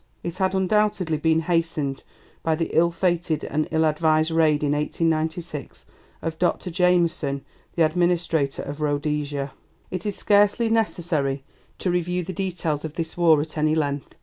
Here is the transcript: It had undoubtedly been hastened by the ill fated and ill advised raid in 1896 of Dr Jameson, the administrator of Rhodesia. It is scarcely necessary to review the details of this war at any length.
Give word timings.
It 0.23 0.39
had 0.39 0.55
undoubtedly 0.55 1.17
been 1.17 1.41
hastened 1.41 2.01
by 2.41 2.55
the 2.55 2.71
ill 2.75 2.89
fated 2.89 3.43
and 3.43 3.67
ill 3.69 3.85
advised 3.85 4.31
raid 4.31 4.63
in 4.63 4.71
1896 4.71 5.85
of 6.23 6.39
Dr 6.39 6.71
Jameson, 6.71 7.45
the 7.75 7.85
administrator 7.85 8.63
of 8.63 8.81
Rhodesia. 8.81 9.53
It 9.91 10.07
is 10.07 10.15
scarcely 10.15 10.69
necessary 10.71 11.43
to 11.77 11.91
review 11.91 12.23
the 12.23 12.33
details 12.33 12.83
of 12.83 12.93
this 12.95 13.15
war 13.15 13.41
at 13.41 13.59
any 13.59 13.75
length. 13.75 14.15